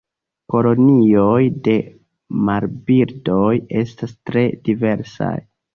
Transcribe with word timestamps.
Kolonioj 0.53 1.43
de 1.69 1.77
marbirdoj 2.49 3.53
estas 3.85 4.21
tre 4.27 4.49
diversaj. 4.71 5.35